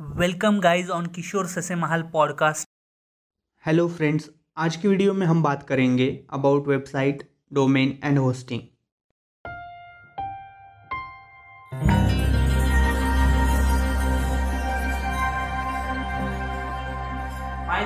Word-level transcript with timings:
Welcome 0.00 0.58
guys 0.60 0.90
on 0.90 1.06
किशोर 1.06 1.46
ससे 1.46 1.74
महल 1.74 2.02
podcast 2.02 2.68
hello 3.64 3.86
friends 3.88 4.28
आज 4.56 4.76
की 4.76 4.88
वीडियो 4.88 5.14
में 5.14 5.26
हम 5.26 5.42
बात 5.42 5.62
करेंगे 5.68 6.06
about 6.32 6.68
website 6.68 7.22
domain 7.52 7.90
and 8.04 8.18
hosting 8.18 8.60
my 17.66 17.84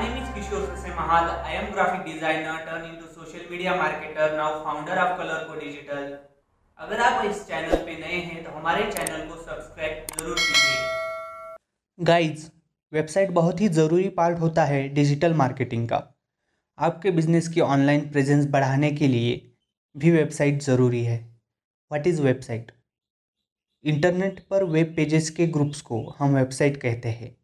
social 3.14 3.46
media 3.50 3.74
marketer 3.76 4.36
now 4.36 4.64
founder 4.64 4.98
of 4.98 5.18
colour 5.18 5.44
को 5.48 5.60
डिजिटल 5.60 6.16
अगर 6.78 7.00
आप 7.00 7.24
इस 7.24 7.46
चैनल 7.48 7.76
पे 7.76 7.98
नए 7.98 8.20
हैं 8.20 8.44
तो 8.44 8.58
हमारे 8.58 8.90
चैनल 8.92 9.28
को 9.28 9.42
सब्सक्राइब 9.42 10.06
ज़रूर 10.18 10.36
कीजिए। 10.36 11.03
गाइज़ 11.98 12.46
वेबसाइट 12.92 13.30
बहुत 13.30 13.60
ही 13.60 13.68
ज़रूरी 13.68 14.08
पार्ट 14.08 14.38
होता 14.38 14.64
है 14.64 14.88
डिजिटल 14.88 15.34
मार्केटिंग 15.34 15.88
का। 15.88 15.96
आपके 16.78 17.10
बिज़नेस 17.10 17.48
की 17.48 17.60
ऑनलाइन 17.60 18.00
प्रेजेंस 18.10 18.46
बढ़ाने 18.46 18.90
के 18.92 19.08
लिए 19.08 19.36
भी 19.96 20.10
वेबसाइट 20.10 20.62
ज़रूरी 20.62 21.02
है। 21.04 21.18
व्हाट 21.18 22.06
इज़ 22.06 22.20
वेबसाइट 22.22 22.72
इंटरनेट 23.84 24.40
पर 24.40 24.64
वेब 24.64 24.92
पेजेस 24.96 25.30
के 25.30 25.46
ग्रुप्स 25.46 25.80
को 25.80 26.00
हम 26.18 26.34
वेबसाइट 26.34 26.76
कहते 26.76 27.08
हैं। 27.08 27.34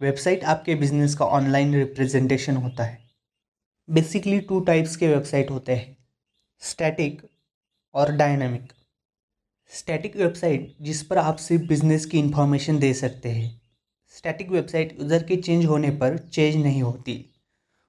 वेबसाइट 0.00 0.44
आपके 0.44 0.74
बिज़नेस 0.74 1.14
का 1.14 1.24
ऑनलाइन 1.24 1.74
रिप्रेजेंटेशन 1.74 2.56
होता 2.56 2.84
है। 2.84 2.98
बेसिकली 3.88 4.40
टू 4.40 4.60
टाइप्स 4.60 4.96
के 4.96 5.08
वेबसाइट 5.08 5.50
होते 5.50 5.74
हैं। 5.74 5.96
स्टैटिक 6.62 7.22
और 7.94 8.12
डायनामिक 8.12 8.72
स्टैटिक 9.72 10.16
वेबसाइट 10.16 10.74
जिस 10.80 11.02
पर 11.02 11.18
आप 11.18 11.36
सिर्फ़ 11.36 11.64
बिज़नेस 11.64 12.06
की 12.06 12.18
इंफॉर्मेशन 12.18 12.78
दे 12.78 12.92
सकते 12.94 13.28
हैं। 13.28 13.65
स्टैटिक 14.16 14.50
वेबसाइट 14.50 14.96
यूज़र 15.00 15.22
के 15.22 15.36
चेंज 15.36 15.64
होने 15.66 15.90
पर 15.92 16.16
चेंज 16.18 16.54
नहीं 16.56 16.82
होती। 16.82 17.14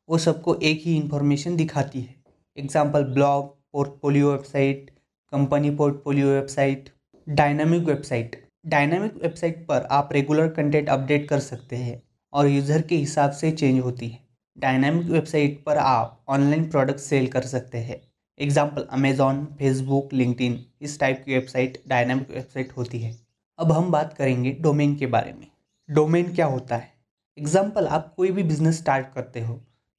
वो 0.10 0.18
सबको 0.18 0.56
एक 0.62 0.82
ही 0.86 0.96
इंफॉर्मेशन 0.96 1.56
दिखाती 1.56 2.02
है। 2.02 2.16
Example 2.58 3.04
blog 3.14 3.46
portfolio 3.74 4.32
website 4.32 4.90
company 5.34 5.70
portfolio 5.76 6.28
website 6.28 6.90
dynamic 7.28 7.84
website 7.84 8.36
dynamic 8.68 9.16
website 9.24 9.66
पर 9.68 9.88
आप 9.92 10.10
रेगुलर 10.14 10.50
कंटेंट 10.52 10.90
अपडेट 10.90 11.28
कर 11.30 11.40
सकते 11.40 11.76
हैं 11.78 12.02
और 12.34 12.48
यूज़र 12.48 12.82
के 12.82 12.96
हिसाब 12.98 13.32
से 13.34 13.52
चेंज 13.54 13.80
होती 13.80 14.08
है। 14.08 14.20
डायनामिक 14.58 15.10
वेबसाइट 15.10 15.64
पर 15.66 15.78
आप 15.80 16.24
ऑनलाइन 16.30 16.70
प्रोडक्ट 16.70 17.00
सेल 17.00 17.28
कर 17.30 17.42
सकते 17.48 17.78
हैं। 17.80 18.02
एग्ज़ाम्पल 18.40 18.88
अमेज़ॉन 18.92 19.46
फेसबुक 19.60 20.14
लिंक्डइन 20.14 20.64
इस 20.82 21.00
टाइप 21.00 21.24
की 21.26 21.34
वेबसाइट 21.34 21.82
डायनामिक 21.88 22.32
वेबसाइट 22.32 22.78
होती 22.78 23.00
है। 23.00 23.18
अब 23.60 23.72
हम 23.72 23.92
बात 23.92 24.14
करेंगे 24.14 24.52
डोमेन 24.62 24.96
के 24.96 25.06
बारे 25.08 25.34
में। 25.34 25.48
डोमेन 25.90 26.34
क्या 26.36 26.46
होता 26.46 26.76
है? 26.76 26.92
एग्ज़ाम्पल 27.38 27.88
आप 27.88 28.14
कोई 28.16 28.32
भी 28.32 28.44
बिज़नेस 28.44 28.78
स्टार्ट 28.78 29.06
करते 29.14 29.42
हो 29.42 29.54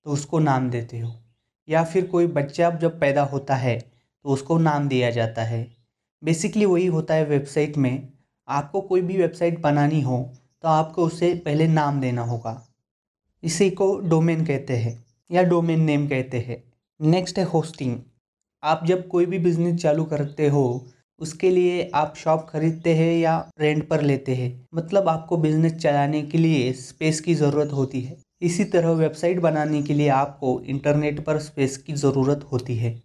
तो 0.06 0.11
उसको 0.11 0.39
नाम 0.39 0.69
देते 0.70 0.98
हो। 0.98 1.12
या 1.69 1.84
फिर 1.84 2.06
कोई 2.06 2.27
बच्चा 2.28 2.70
जब 2.72 2.98
पैदा 3.00 3.22
होता 3.25 3.55
है 3.56 3.78
तो 3.78 4.31
उसको 4.31 4.59
नाम 4.59 4.89
दिया 4.89 5.11
जाता 5.11 5.42
है। 5.42 5.66
बेसिकली 6.22 6.64
वही 6.64 6.86
होता 6.89 7.14
है 7.14 7.25
वेबसाइट 7.25 7.77
में। 7.77 8.09
आपको 8.48 8.81
कोई 8.83 9.00
भी 9.03 9.16
वेबसाइट 9.16 9.61
बनानी 9.61 10.00
हो 10.03 10.19
तो 10.64 10.69
आपको 10.69 11.06
उसे 11.06 11.34
पहले 11.44 11.66
नाम 11.69 12.00
देना 12.00 12.22
होगा। 12.25 12.61
इसी 13.42 13.70
को 13.70 13.98
डोमेन 14.00 14.44
कहते 14.47 14.77
हैं, 14.77 15.05
या 15.31 15.42
डोमेन 15.44 15.83
नेम 15.83 16.06
कहते 16.09 16.39
हैं। 16.41 16.62
नेक्स्ट 17.00 17.39
है 17.39 17.44
होस्टिंग 17.47 17.98
आप 18.62 18.84
जब 18.86 19.06
कोई 19.09 19.27
भी 19.27 19.39
बिज़नेस 19.39 19.81
चालू 19.83 20.05
करते 20.05 20.48
हो 20.48 20.64
उसके 21.20 21.50
लिए 21.50 21.91
आप 21.94 22.14
शॉप 22.16 22.47
खरीदते 22.48 22.94
हैं 22.94 23.12
या 23.12 23.38
रेंट 23.61 23.86
पर 23.88 24.02
लेते 24.02 24.34
हैं। 24.34 24.50
मतलब 24.74 25.08
आपको 25.08 25.36
बिज़नेस 25.36 25.72
चलाने 25.75 26.22
के 26.22 26.38
लिए 26.38 26.72
स्पेस 26.72 27.20
की 27.20 27.34
ज़रूरत 27.34 27.72
होती 27.72 28.00
है। 28.00 28.16
इसी 28.42 28.64
तरह 28.64 28.91
वेबसाइट 28.94 29.41
बनाने 29.41 29.83
के 29.83 29.94
लिए 29.94 30.08
आपको 30.08 30.60
इंटरनेट 30.66 31.25
पर 31.25 31.38
स्पेस 31.38 31.77
की 31.77 31.92
ज़रूरत 31.94 32.48
होती 32.52 32.77
है। 32.77 33.00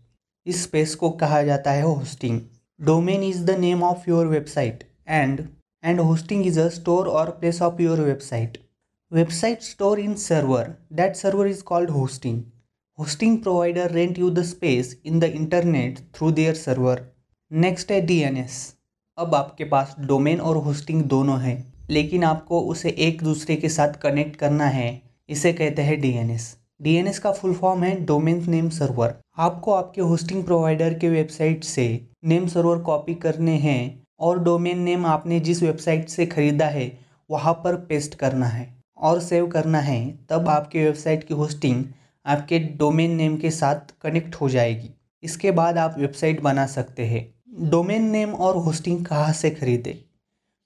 इस 0.45 0.64
स्पेस 0.64 0.95
को 0.95 1.10
कहा 1.20 1.42
जाता 1.43 1.71
है 1.71 1.83
hosting 1.83 2.39
domain 2.80 3.23
is 3.23 3.43
the 3.45 3.58
name 3.60 3.83
of 3.83 4.10
your 4.10 4.27
website 4.27 4.83
and 5.09 5.48
and 5.83 5.99
hosting 5.99 6.45
is 6.48 6.59
a 6.59 6.67
store 6.70 7.08
or 7.08 7.30
place 7.30 7.61
of 7.61 7.82
your 7.82 8.02
website 8.02 8.58
website 9.11 9.61
store 9.61 9.99
in 9.99 10.14
server 10.15 10.73
that 10.93 11.15
server 11.15 11.48
is 11.48 11.64
called 11.64 11.89
hosting 11.89 12.42
hosting 12.99 13.38
provider 13.38 13.92
rent 13.92 14.20
you 14.20 14.30
the 14.30 14.43
space 14.43 14.95
in 15.05 15.20
the 15.20 15.23
internet 15.23 15.99
through 16.15 16.32
their 16.32 16.55
server 16.55 17.05
next 17.53 17.91
है 17.91 17.99
DNS 18.02 18.53
अब 19.17 19.33
आपके 19.36 19.64
पास 19.64 19.95
domain 19.99 20.39
और 20.41 20.58
hosting 20.58 21.02
दोनों 21.03 21.39
हैं, 21.41 21.73
लेकिन 21.89 22.23
आपको 22.23 22.61
उसे 22.61 22.89
एक 22.99 23.21
दूसरे 23.23 23.55
के 23.55 23.69
साथ 23.69 23.93
कनेक्ट 23.93 24.36
करना 24.36 24.65
है। 24.65 25.02
इसे 25.30 25.52
कहते 25.53 25.81
हैं 25.81 25.99
डीएनएस 26.02 26.47
डीएनएस 26.81 27.19
का 27.19 27.31
फुल 27.31 27.53
फॉर्म 27.53 27.83
है 27.83 27.93
डोमेन 28.05 28.43
नेम 28.47 28.69
सर्वर 28.69 29.14
आपको 29.37 29.71
आपके 29.71 30.02
होस्टिंग 30.02 30.43
प्रोवाइडर 30.43 30.93
के 30.93 31.09
वेबसाइट 31.09 31.64
से 31.64 31.86
नेम 32.25 32.47
सर्वर 32.47 32.80
कॉपी 32.80 33.15
करने 33.15 33.58
हैं 33.58 34.03
और 34.20 34.39
डोमेन 34.43 34.80
नेम 34.80 35.05
आपने 35.05 35.39
जिस 35.39 35.61
वेबसाइट 35.64 36.09
से 36.09 36.25
ख़रीदा 36.25 36.67
है, 36.67 36.91
वहाँ 37.30 37.53
पर 37.53 37.75
पेस्ट 37.85 38.15
करना 38.15 38.45
है 38.45 38.67
और 38.97 39.20
सेव 39.20 39.47
करना 39.47 39.80
है। 39.81 39.99
तब 40.30 40.49
आपके 40.49 40.83
वेबसाइट 40.85 41.23
की 41.23 41.33
होस्टिंग 41.33 41.85
आपके 42.25 42.59
डोमेन 42.59 43.15
नेम 43.15 43.37
के 43.37 43.52
साथ 43.52 43.93
कनेक्ट 44.02 44.35
हो 44.35 44.49
जाएगी। 44.49 44.89
इसके 45.23 45.52
बाद 45.52 45.77
आप 45.77 45.95
वेबसाइट 45.99 46.41
बना 46.41 46.65
सकते 46.67 47.05
हैं। 47.05 47.21
डोमेन 47.61 48.03
नेम 48.03 48.33
और 48.33 48.58
होस्टिंग 48.58 49.05
कहाँ 49.05 49.33
से 49.33 49.49
खरीदें? 49.49 49.93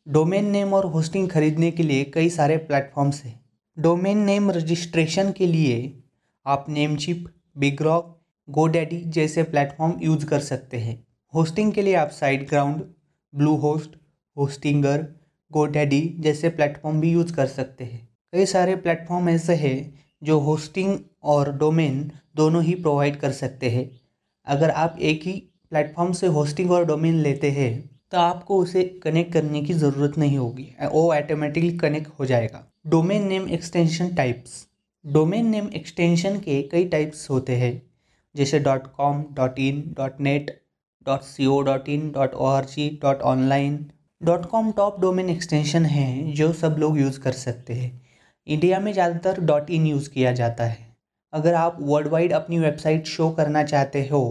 डोमेन 0.07 0.45
नेम 0.45 0.73
और 0.73 0.85
होस्टिंग 0.85 1.29
खरीदने 1.29 1.71
के 1.71 1.83
लिए 1.83 2.03
कई 2.03 2.29
सारे 2.29 2.57
प्लेटफॉर्म्स 2.57 3.23
हैं। 3.23 3.45
डोमेन 3.79 4.17
नेम 4.17 4.51
रजिस्ट्रेशन 4.51 5.31
के 5.31 5.47
लिए 5.47 6.03
आप 6.45 6.65
नेमचिप 6.69 7.25
बिगरॉक 7.57 8.21
गोडैडी 8.49 9.03
जैसे 9.05 9.43
प्लेटफॉर्म 9.43 9.99
यूज़ 10.01 10.25
कर 10.25 10.39
सकते 10.39 10.77
हैं। 10.77 11.07
होस्टिंग 11.33 11.73
के 11.73 11.81
लिए 11.81 11.95
आप 11.95 12.09
site 12.09 12.49
ground, 12.49 12.83
blue 13.35 13.55
host, 13.55 13.89
Hostinger, 14.37 15.07
GoDaddy 15.51 16.15
जैसे 16.19 16.49
प्लेटफॉर्म 16.49 16.99
भी 16.99 17.11
यूज़ 17.11 17.33
कर 17.33 17.45
सकते 17.45 17.83
हैं। 17.83 18.09
कई 18.33 18.45
सारे 18.45 18.75
प्लेटफॉर्म 18.75 19.29
ऐसे 19.29 19.55
हैं 19.55 20.05
जो 20.23 20.39
होस्टिंग 20.39 20.99
और 21.23 21.57
डोमेन 21.57 22.11
दोनों 22.35 22.63
ही 22.63 22.75
प्रोवाइड 22.75 23.15
कर 23.15 23.31
सकते 23.31 23.69
हैं। 23.69 24.01
अगर 24.45 24.69
आप 24.69 24.97
एक 24.99 25.21
ही 25.23 25.53
प्लेटफॉर्म 25.71 26.11
से 26.13 26.27
होस्टिंग 26.29 26.71
और 26.71 26.85
डोमेन 26.85 27.15
लेते 27.21 27.51
हैं 27.51 27.71
तो 28.11 28.17
आपको 28.19 28.57
उसे 28.57 28.83
कनेक्ट 29.03 29.33
करने 29.33 29.61
की 29.61 29.73
ज़रूरत 29.75 30.17
नहीं 30.17 30.37
होगी, 30.37 30.67
वो 30.83 31.13
ऑटोमेटिकली 31.13 31.77
कनेक्ट 31.77 32.11
हो 32.19 32.25
जाएगा। 32.25 32.63
Domain 32.87 33.27
name 33.27 33.47
extension 33.49 34.13
types 34.15 34.65
domain 35.05 35.47
name 35.47 35.67
extension 35.75 36.39
के 36.39 36.61
कई 36.71 36.85
टाइप्स 36.87 37.29
होते 37.29 37.55
हैं, 37.55 37.81
जैसे 38.35 38.59
dot 38.59 38.87
com 38.93 39.23
dot 39.35 39.59
in 39.59 39.83
dot 39.97 40.19
net 40.21 40.51
dot 41.05 41.21
C 41.23 41.45
O 41.45 41.59
dot 41.61 41.89
in 41.89 42.09
dot 42.11 42.33
O 42.33 42.45
R 42.45 42.65
G 42.67 42.89
dot 43.03 43.21
online 43.25 43.85
dot 44.21 44.45
com 44.45 44.71
top 44.71 44.99
domain 45.01 45.29
extension 45.29 45.85
हैं, 45.85 46.33
जो 46.33 46.51
सब 46.53 46.75
लोग 46.79 46.99
यूज़ 46.99 47.19
कर 47.19 47.31
सकते 47.33 47.73
हैं। 47.73 47.91
इंडिया 48.47 48.79
में 48.79 48.91
ज़्यादातर 48.93 49.39
डॉट 49.41 49.69
इन 49.69 49.85
यूज़ 49.87 50.09
किया 50.09 50.31
जाता 50.33 50.65
है। 50.65 50.85
अगर 51.33 51.53
आप 51.55 51.77
वर्ल्ड 51.81 52.07
वाइड 52.07 52.33
अपनी 52.33 52.59
वेबसाइट 52.59 53.05
शो 53.07 53.29
करना 53.31 53.63
चाहते 53.65 54.07
हो 54.07 54.21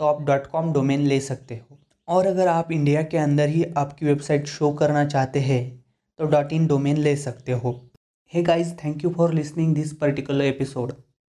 तो 0.00 0.06
आप 0.06 0.22
डॉट 0.22 0.46
कॉम 0.46 0.72
डोमेन 0.72 1.00
ले 1.00 1.18
सकते 1.20 1.54
हो। 1.54 1.78
और 2.08 2.26
अगर 2.26 2.48
आप 2.48 2.70
इंडिया 2.72 3.02
के 3.02 3.16
अंदर 3.18 3.48
ही 3.48 3.64
आपकी 3.78 4.06
वेबसाइट 4.06 4.46
शो 4.46 4.72
करना 4.72 5.04
चाहते 5.04 5.40
हैं 5.40 5.62
तो 6.18 6.26
डॉट 6.26 6.52
इन 6.52 6.66
डोमेन 6.66 6.96
ले 6.96 7.14
सकते 7.16 7.52
हो। 7.52 7.72
Hey 8.32 8.42
guys 8.42 8.72
thank 8.74 9.04
you 9.04 9.10
for 9.10 9.34
listening 9.34 9.74
this 9.74 9.92
particular 9.92 10.44
episode 10.44 10.92